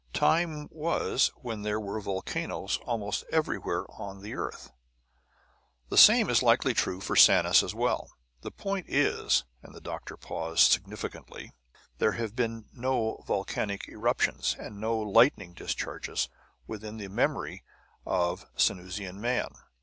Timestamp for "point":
8.49-8.87